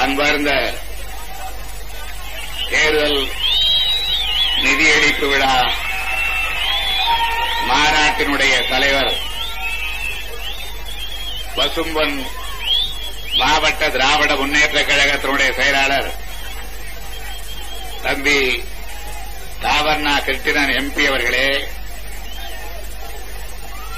அன்பார்ந்த 0.00 0.50
தேர்தல் 2.70 3.20
நிதியளிப்பு 4.64 5.26
விழா 5.26 5.54
மாநாட்டினுடைய 7.68 8.54
தலைவர் 8.70 9.12
பசும்பன் 11.56 12.16
மாவட்ட 13.40 13.82
திராவிட 13.88 14.32
முன்னேற்ற 14.36 14.78
கழகத்தினுடைய 14.82 15.50
செயலாளர் 15.52 16.10
தம்பி 18.02 18.38
தாவர்ணா 19.62 20.14
கிருஷ்ணன் 20.26 20.74
எம்பி 20.76 21.04
அவர்களே 21.06 21.48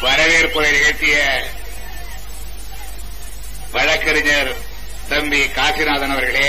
வரவேற்புரை 0.03 0.71
நிகழ்த்திய 0.73 1.17
வழக்கறிஞர் 3.75 4.53
தம்பி 5.23 5.41
காசிநாதன் 5.49 6.13
அவர்களே 6.13 6.49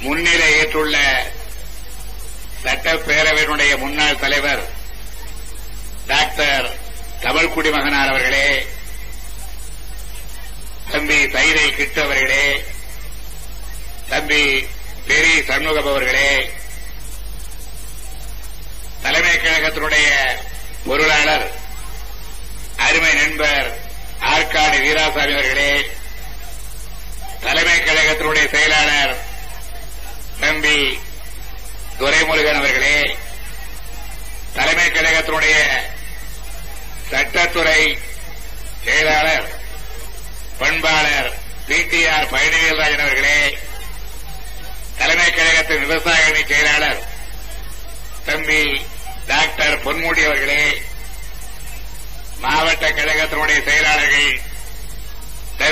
முன்னிலை 0.00 0.48
ஏற்றுள்ள 0.56 0.96
சட்டப்பேரவையினுடைய 2.64 3.72
முன்னாள் 3.78 4.18
தலைவர் 4.18 4.62
டாக்டர் 6.06 6.66
தமிழ்குடிமகனார் 7.22 8.10
அவர்களே 8.10 8.48
தம்பி 10.90 11.18
தைரை 11.28 11.64
கிட்டு 11.70 12.02
அவர்களே 12.02 12.44
தம்பி 14.10 14.42
பெரி 15.08 15.32
சண்முகம் 15.48 15.90
அவர்களே 15.90 16.30
தலைமை 19.02 19.34
கழகத்தினுடைய 19.38 20.10
பொருளாளர் 20.84 21.48
அருமை 22.80 23.14
நண்பர் 23.14 23.70
ஆற்காடு 24.30 24.78
வீராசாமி 24.80 25.34
அவர்களே 25.34 25.72
தலைமை 27.42 27.76
கழகத்தினுடைய 27.78 28.44
செயலாளர் 28.50 29.14
தம்பி 30.42 30.78
துரைமுருகன் 31.98 32.60
அவர்களே 32.60 32.98
தலைமை 34.54 34.86
கழகத்தினுடைய 34.88 35.56
சட்டத்துறை 37.10 37.80
செயலாளர் 38.84 39.48
பண்பாளர் 40.58 41.30
பிடிஆர் 41.68 42.30
பழனிவேல்ராஜன் 42.32 43.04
அவர்களே 43.04 43.38
தலைமை 44.98 45.28
கழகத்தின் 45.30 45.84
விவசாய 45.84 46.30
அணி 46.30 46.42
செயலாளர் 46.44 47.00
தம்பி 48.26 48.62
டாக்டர் 49.26 49.76
பொன்முடி 49.84 50.22
அவர்களே 50.24 50.64
மாவட்ட 52.40 52.84
கழகத்தினுடைய 52.90 53.58
செயலாளர்கள் 53.64 54.30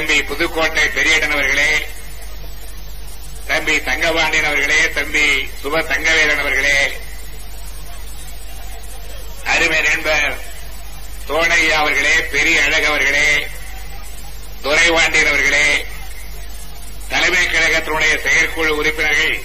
தம்பி 0.00 0.18
புதுக்கோட்டை 0.22 0.84
பெரியடன் 0.88 1.32
அவர்களே 1.32 1.70
தம்பி 3.46 3.74
தங்கபாண்டியன் 3.88 4.46
அவர்களே 4.46 4.78
தம்பி 4.88 5.24
சுப 5.62 5.82
தங்கவேலன் 5.82 6.40
அவர்களே 6.40 6.78
அருமை 9.44 9.80
நண்பர் 9.80 10.30
தோணையா 11.28 11.76
அவர்களே 11.80 12.14
பெரிய 12.32 12.56
அழகு 12.62 12.86
அவர்களே 12.86 13.28
துரைவாண்டியன் 14.62 15.30
அவர்களே 15.32 15.68
தலைமை 17.10 17.44
கழகத்தினுடைய 17.46 18.14
செயற்குழு 18.22 18.72
உறுப்பினர்கள் 18.80 19.36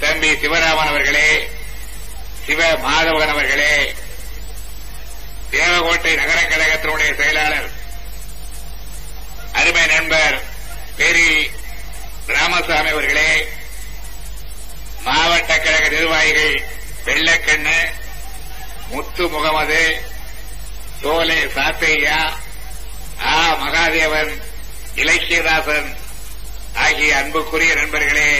தம்பி 0.00 0.32
சிவராமன் 0.42 0.92
அவர்களே 0.92 1.30
சிவ 2.46 2.62
மாதவன் 2.84 3.34
அவர்களே 3.34 3.72
தேவகோட்டை 5.50 6.14
நகர 6.16 6.38
கழகத்தினுடைய 6.44 7.10
செயலாளர் 7.16 7.68
அருமை 9.58 9.84
நண்பர் 9.86 10.36
பெரி 10.96 11.28
ராமசாமி 12.58 12.90
அவர்களே 12.90 13.30
மாவட்ட 15.06 15.52
கழக 15.56 15.86
நிர்வாகிகள் 15.88 16.54
வெள்ளக்கண்ணு 17.06 17.78
முத்து 18.90 19.24
முகமது 19.28 19.82
தோலே 21.02 21.38
சாத்தையா 21.54 22.18
ஆ. 23.26 23.34
மகாதேவன் 23.60 24.32
இலக்கியதாசன் 24.96 25.90
ஆகிய 26.78 27.12
அன்புக்குரிய 27.16 27.72
நண்பர்களே 27.74 28.30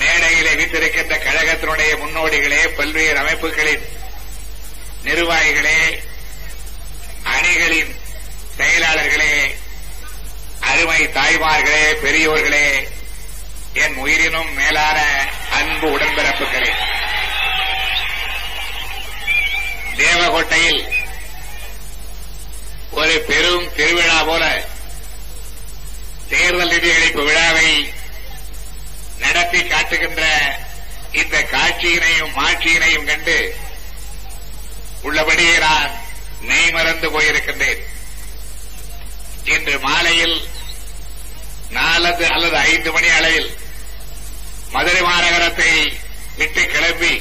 மேடையிலே 0.00 0.52
வீட்டிருக்கின்ற 0.54 1.14
கழகத்தினுடைய 1.20 1.92
முன்னோடிகளே 2.00 2.60
பல்வேறு 2.76 3.18
அமைப்புகளின் 3.22 3.84
நிர்வாகிகளே 5.04 5.78
அணிகளின் 7.32 7.92
செயலாளர்களே 8.58 9.32
அருமை 10.98 11.14
தாய்மார்களே 11.16 11.82
பெரியோர்களே 12.02 12.66
என் 13.82 13.96
உயிரினும் 14.02 14.48
மேலான 14.54 14.98
அன்பு 15.58 15.86
உடன்பிறப்புகளே. 15.96 16.70
தேவகோட்டையில் 20.00 20.82
ஒரு 22.90 23.14
பெரும் 23.28 23.68
திருவிழா 23.76 24.18
போல 24.30 24.44
தேர்தல் 26.32 26.72
நிதியளிப்பு 26.74 27.22
விழாவை 27.28 27.70
நடத்தி 29.22 29.62
காட்டுகின்ற 29.66 30.22
இந்த 31.20 31.36
காட்சியினையும் 31.54 32.36
மாட்சியினையும் 32.40 33.08
கண்டு 33.12 33.38
உள்ளபடியே 35.02 35.56
நான் 35.58 35.90
நெய்மறந்து 36.50 37.08
போயிருக்கின்றேன். 37.14 37.82
இன்று 39.56 39.76
மாலையில் 39.88 40.38
அல்லது 41.98 42.24
அல்லது 42.26 42.56
ஐந்து 42.70 42.92
மணி 42.92 43.08
அளவில் 43.08 43.50
மதுரை 44.70 45.02
மாநகரத்தை 45.02 45.70
விட்டு 46.36 46.62
கிளம்பி 46.66 47.12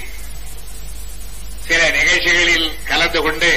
சில 1.68 1.90
நிகழ்ச்சிகளில் 1.90 2.68
கலந்து 2.86 3.22
கொண்டு 3.22 3.52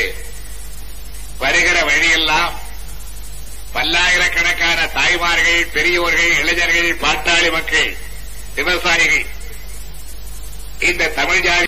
வருகிற 1.38 1.78
வழியெல்லாம் 1.84 2.54
பல்லாயிரக்கணக்கான 3.72 4.86
தாய்மார்கள் 4.94 5.70
பெரியோர்கள் 5.74 6.32
இளைஞர்கள் 6.40 7.00
பாட்டாளி 7.02 7.50
மக்கள் 7.52 7.90
விவசாயிகள். 8.54 9.26
இந்த 10.80 11.08
தமிழ் 11.08 11.42
ஜாதி 11.42 11.66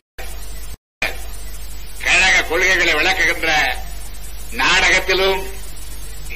கழக 2.04 2.42
கொள்கைகளை 2.42 2.94
விளக்குகின்ற 2.94 3.50
நாடகத்திலும் 4.52 5.42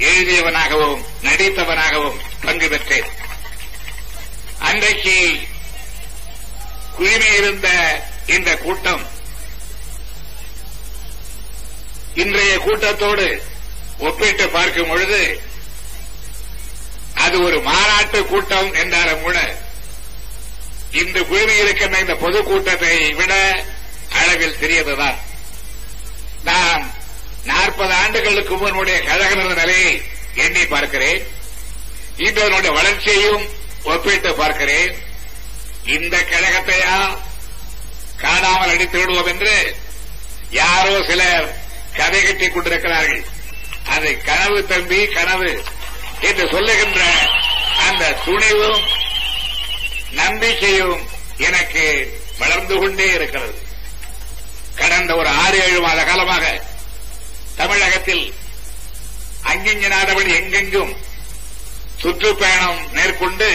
எழுதியவனாகவும் 0.08 1.02
நடித்தவனாகவும் 1.22 2.18
பங்கு 2.44 2.68
பெற்றேன் 2.68 3.10
அன்றைக்கு 4.58 5.16
குழுமியிருந்த 6.98 7.68
இந்த 8.26 8.50
கூட்டம் 8.56 9.04
இன்றைய 12.14 12.52
கூட்டத்தோடு 12.58 13.26
ஒப்பிட்டு 13.98 14.48
பார்க்கும் 14.48 14.88
பொழுது 14.88 15.20
அது 17.24 17.36
ஒரு 17.42 17.58
மாநாட்டு 17.60 18.18
கூட்டம் 18.24 18.74
என்றாலும் 18.74 19.22
கூட 19.22 19.38
இன்று 20.90 21.20
குழுமியிருக்கின்ற 21.22 21.98
இந்த 22.00 22.14
பொதுக்கூட்டத்தை 22.14 23.14
விட 23.14 23.32
அளவில் 24.20 24.58
சிறியதுதான். 24.60 25.18
நான் 26.44 26.82
நாற்பது 27.44 27.94
ஆண்டுகளுக்கு 27.94 28.56
முன்னுடைய 28.56 28.98
கழக 29.00 29.34
நிலையை 29.34 30.02
எண்ணி 30.34 30.66
பார்க்கிறேன். 30.66 31.22
இன்று 32.24 32.40
அதனுடைய 32.42 32.72
வளர்ச்சியையும் 32.78 33.44
ஒப்பிட்டு 33.92 34.30
பார்க்கிறேன். 34.34 34.92
இந்த 35.96 36.16
கழகத்தையா 36.32 36.96
காணாமல் 38.22 38.72
அடித்து 38.74 38.98
விடுவோம் 38.98 39.30
என்று 39.32 39.54
யாரோ 40.60 40.94
சிலர் 41.08 41.48
கதை 41.98 42.20
கட்டிக் 42.22 42.54
கொண்டிருக்கிறார்கள். 42.54 43.24
அது 43.94 44.08
கனவு 44.28 44.58
தம்பி 44.72 45.00
கனவு 45.16 45.50
என்று 46.28 46.44
சொல்லுகின்ற 46.54 47.00
அந்த 47.86 48.04
துணிவும் 48.24 48.82
நம்பிக்கையும் 50.20 50.98
எனக்கு 51.48 51.84
வளர்ந்து 52.38 52.74
கொண்டே 52.80 53.06
இருக்கிறது. 53.16 53.54
கடந்த 54.80 55.12
ஒரு 55.20 55.30
ஆறு 55.42 55.58
ஏழு 55.66 55.78
மாத 55.84 56.00
காலமாக 56.04 56.46
தமிழகத்தில் 57.60 58.24
அங்கிங்க 59.50 59.86
நாடபடி 59.94 60.32
எங்கெங்கும் 60.40 60.92
சுற்றுப்பயணம் 62.06 62.80
மேற்கொண்டு 62.92 63.46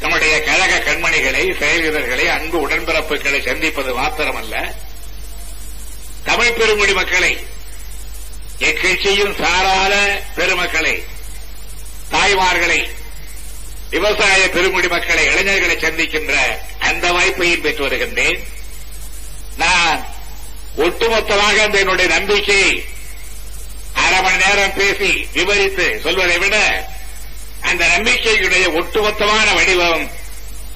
நம்முடைய 0.00 0.42
கழக 0.42 0.78
கண்மணிகளை 0.78 1.42
செயல் 1.58 1.82
வீரர்களை 1.82 2.24
அன்பு 2.28 2.56
உடன்பிறப்புகளை 2.68 3.40
சந்திப்பது 3.44 3.90
மாத்திரமல்ல. 3.98 4.54
தமிழ் 6.24 6.56
பெருமொழி 6.58 6.92
மக்களை 6.92 7.30
எக்கட்சியும் 8.58 9.34
சாராத 9.40 9.94
பெருமக்களை 10.36 10.94
தாய்மார்களை 12.12 12.80
விவசாய 13.90 14.48
பெருமொழி 14.56 14.88
மக்களை 14.88 15.24
இளைஞர்களை 15.24 15.76
சந்திக்கின்ற 15.76 16.34
அந்த 16.78 17.12
வாய்ப்பையும் 17.12 17.64
பெற்று 17.66 17.82
வருகின்றேன். 17.82 18.40
நான் 19.56 20.00
ஒட்டுமொத்தமாக 20.76 21.62
அந்த 21.66 21.78
என்னுடைய 21.78 22.08
நம்பிக்கையை 22.18 22.72
அரை 24.04 24.18
மணி 24.22 24.38
நேரம் 24.44 24.74
பேசி 24.74 25.12
விவரித்து 25.32 26.00
சொல்வதை 26.02 26.38
விட 26.38 26.56
அந்த 27.68 27.84
நம்பிக்கையுடைய 27.86 28.64
ஒட்டுமொத்தமான 28.80 29.54
வடிவம் 29.54 30.10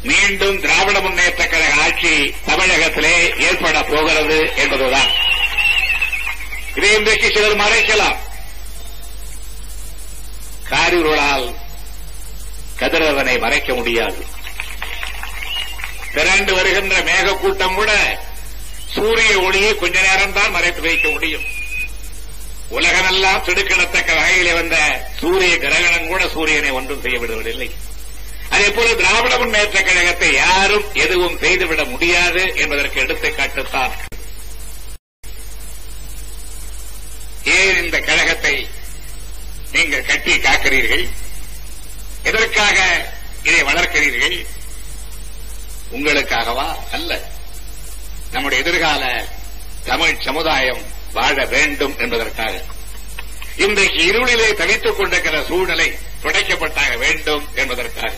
மீண்டும் 0.02 0.60
திராவிட 0.60 1.00
முன்னேற்ற 1.00 1.46
கழக 1.46 1.82
ஆட்சி 1.82 2.34
தமிழகத்திலே 2.46 3.34
ஏற்பட 3.38 3.82
போகிறது 3.82 4.38
என்பதுதான். 4.56 5.10
இதை 6.74 6.94
இன்றைக்கு 6.94 7.30
சிலர் 7.30 7.60
மறைக்கலாம். 7.62 8.18
காரிருளால் 10.70 11.46
கதிரவனை 12.80 13.38
மறைக்க 13.38 13.74
முடியாது. 13.74 14.26
திரண்டு 16.14 16.54
வருகின்ற 16.54 16.96
மேகக்கூட்டம் 16.98 17.74
கூட 17.74 17.92
சூரிய 18.94 19.40
ஒளியை 19.40 19.72
கொஞ்ச 19.76 20.00
நேரம் 20.00 20.32
தான் 20.32 20.50
மறைத்து 20.50 20.80
வைக்க 20.80 21.08
முடியும். 21.08 21.46
உலகமெல்லாம் 22.76 23.44
திடுக்கிடத்தக்க 23.44 24.10
வகையிலே 24.16 24.52
வந்த 24.52 24.76
சூரிய 25.20 25.52
கிரகணம் 25.58 26.10
கூட 26.10 26.22
சூரியனை 26.34 26.70
ஒன்றும் 26.70 27.00
செய்ய 27.04 27.18
விடுவதில்லை. 27.18 27.68
அதே 28.54 28.68
போல 28.70 28.88
திராவிட 28.94 29.38
முன்னேற்ற 29.38 29.78
கழகத்தை 29.82 30.28
யாரும் 30.34 30.86
எதுவும் 31.04 31.38
செய்துவிட 31.38 31.84
முடியாது 31.84 32.42
என்பதற்கு 32.62 33.00
எடுத்துக்காட்டுத்தான். 33.04 33.94
ஏன் 37.56 37.84
இந்த 37.84 37.98
கழகத்தை 38.00 38.54
நீங்கள் 39.72 40.06
கட்டி 40.10 40.34
காக்கிறீர்கள்? 40.36 41.06
எதற்காக 42.22 42.78
இதை 43.42 43.62
வளர்க்கிறீர்கள்? 43.62 44.36
உங்களுக்காகவா 45.96 46.68
அல்ல. 46.96 47.12
நம்முடைய 48.32 48.62
எதிர்கால 48.64 49.02
தமிழ் 49.90 50.16
சமுதாயம் 50.28 50.82
வாழ 51.18 51.44
வேண்டும் 51.44 51.94
என்பதற்காக. 51.98 52.54
இன்றைக்கு 53.56 54.00
இருளிலே 54.10 54.48
தவித்துக் 54.54 54.96
கொண்டிருக்கிற 54.96 55.44
சூழ்நிலை 55.48 55.88
துடைக்கப்பட்டாக 56.22 56.98
வேண்டும் 56.98 57.44
என்பதற்காக. 57.54 58.12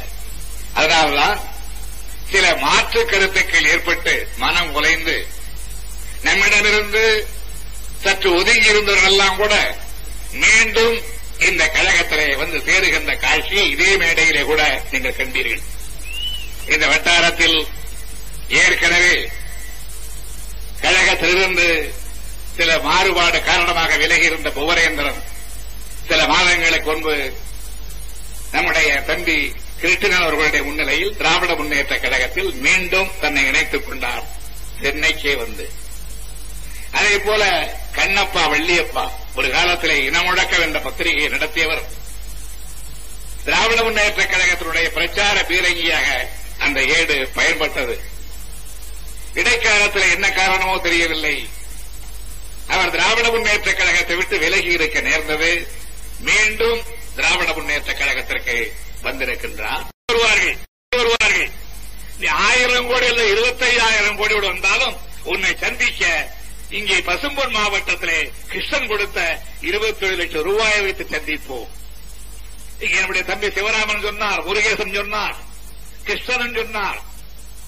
அதனால்தான் 0.74 1.38
சில 2.30 2.56
மாற்று 2.56 3.00
கருத்துக்கள் 3.06 3.64
ஏற்பட்டு 3.64 4.14
மனம் 4.36 4.72
உலைந்து 4.74 5.16
நம்மிடமிருந்து 6.22 7.04
சற்று 8.02 8.34
ஒதுங்கி 8.34 8.68
இருந்தவர்களெல்லாம் 8.70 9.36
கூட 9.36 9.54
மீண்டும் 10.32 10.94
இந்த 11.48 11.62
கழகத்திலே 11.74 12.36
வந்து 12.36 12.58
சேருகின்ற 12.58 13.12
காட்சியை 13.16 13.70
இதே 13.70 13.96
மேடையிலே 13.96 14.42
கூட 14.42 14.82
நீங்கள் 14.90 15.18
கண்டீர்கள். 15.18 15.62
இந்த 16.68 16.86
வட்டாரத்தில் 16.86 17.58
ஏற்கனவே 18.48 19.30
கழகத்திலிருந்து 20.80 21.68
சில 22.60 22.78
மாறுபாடு 22.78 23.44
காரணமாக 23.44 23.96
விலகி 23.96 24.24
இருந்த 24.24 24.48
புவரேந்திரன் 24.48 25.22
சில 26.08 26.26
மாதங்களுக்கு 26.26 26.90
முன்பு 26.90 27.32
நம்முடைய 28.52 29.00
தம்பி 29.00 29.54
கிருஷ்ணன் 29.80 30.12
அவர்களுடைய 30.12 30.64
முன்னிலையில் 30.64 31.16
திராவிட 31.16 31.54
முன்னேற்ற 31.54 31.98
கழகத்தில் 31.98 32.54
மீண்டும் 32.54 33.10
தன்னை 33.20 33.46
இணைத்துக் 33.46 33.86
கொண்டார். 33.86 34.24
சென்னைக்கே 34.82 35.34
வந்து. 35.34 35.70
அதே 36.92 37.18
போல 37.18 37.74
கண்ணப்பா 37.92 38.48
வள்ளியப்பா 38.48 39.10
ஒரு 39.36 39.50
காலத்திலே 39.50 40.10
இனமுழக்கம் 40.10 40.60
என்ற 40.60 40.78
பத்திரிகையை 40.80 41.28
நடத்தியவர். 41.28 41.82
திராவிட 43.44 43.82
முன்னேற்ற 43.82 44.24
கழகத்தினுடைய 44.24 44.88
பிரச்சார 44.88 45.40
பீரங்கியாக 45.40 46.26
அந்த 46.58 46.84
ஏடு 46.84 47.30
பயன்பட்டது. 47.34 47.98
இடைக்காலத்தில் 49.34 50.10
என்ன 50.10 50.32
காரணமோ 50.32 50.78
தெரியவில்லை. 50.78 51.48
அவர் 52.74 52.90
திராவிட 52.96 53.26
முன்னேற்ற 53.30 53.70
கழகத்தை 53.72 54.16
விட்டு 54.16 54.38
விலகி 54.38 54.70
இருக்க 54.72 55.00
நேர்ந்தது. 55.00 55.50
மீண்டும் 56.28 56.80
திராவிட 57.16 57.50
முன்னேற்ற 57.52 57.92
கழகத்திற்கு 57.92 58.56
வந்திருக்கின்றார். 59.06 59.84
வருவார்கள் 60.10 60.56
வருவார்கள். 60.96 61.50
நீ 62.20 62.26
ஆயிரம் 62.26 62.88
கோடி 62.90 63.06
இல்ல 63.06 63.22
இருபத்தையாயிரம் 63.32 64.18
கோடியோடு 64.20 64.46
வந்தாலும் 64.46 64.96
உன்னை 65.32 65.52
சந்திக்க 65.64 66.04
இங்கே 66.78 66.96
பசும்பொன் 67.08 67.54
மாவட்டத்திலே 67.56 68.18
கிருஷ்ணன் 68.50 68.90
கொடுத்த 68.90 69.18
இருபத்தி 69.60 70.10
லட்சம் 70.20 70.46
ரூபாயை 70.48 70.80
வைத்து 70.82 71.04
சந்திப்போம். 71.14 71.70
இங்கே 72.82 72.96
என்னுடைய 73.00 73.24
தம்பி 73.30 73.48
சிவராமன் 73.56 74.04
சொன்னார் 74.08 74.44
முருகேசன் 74.46 74.98
சொன்னார் 75.00 75.36
கிருஷ்ணன் 76.04 76.58
சொன்னார். 76.60 77.00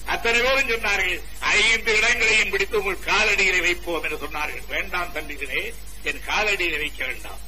அத்தனை 0.05 0.41
பேரும் 0.41 0.69
சொன்னார்கள் 0.69 1.21
ஐந்து 1.39 1.97
இடங்களையும் 1.97 2.49
பிடித்து 2.49 2.77
உங்கள் 2.79 3.05
காலடியிலே 3.05 3.61
வைப்போம் 3.61 4.03
என்று 4.03 4.17
சொன்னார்கள். 4.27 4.65
வேண்டாம் 4.67 5.13
தம்பிகளே 5.15 5.73
என் 6.03 6.21
காலடியிலே 6.27 6.77
வைக்க 6.77 7.05
வேண்டாம். 7.05 7.41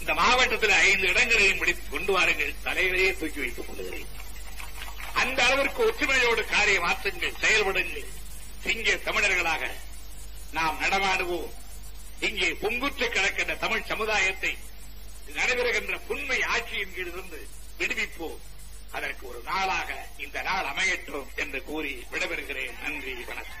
இந்த 0.00 0.14
மாவட்டத்தில் 0.14 0.70
ஐந்து 0.70 1.08
இடங்களையும் 1.08 1.58
பிடித்து 1.58 1.88
கொண்டு 1.90 2.12
வாருங்கள். 2.12 2.54
தலையிலேயே 2.64 3.18
தூக்கி 3.18 3.40
வைத்துக் 3.40 3.66
கொள்ளுகிறேன். 3.66 4.10
அந்த 5.12 5.44
அளவிற்கு 5.44 5.80
ஒற்றுமையோடு 5.88 6.44
காரிய 6.44 6.80
மாற்றுங்கள் 6.80 7.40
செயல்படுங்கள். 7.42 8.06
சிங்க 8.64 8.96
தமிழர்களாக 8.96 9.70
நாம் 10.52 10.80
நடமாடுவோம். 10.80 11.50
இங்கே 12.20 12.48
பொங்குற்று 12.62 13.06
கிடக்கின்ற 13.08 13.58
தமிழ் 13.58 13.88
சமுதாயத்தை 13.88 14.56
நடைபெறுகின்ற 15.34 15.98
புண்மை 16.08 16.42
ஆட்சியின் 16.42 16.94
கீழிருந்து 16.94 17.48
விடுவிப்போம். 17.78 18.40
அதற்கு 18.92 19.28
ஒரு 19.28 19.40
நாளாக 19.44 20.06
இந்த 20.18 20.42
நாள் 20.42 20.64
அமையட்டும் 20.64 21.26
என்று 21.34 21.64
கூறி 21.64 22.06
விடைபெறுகிறேன். 22.12 22.82
நன்றி 22.82 23.14
வணக்கம். 23.14 23.60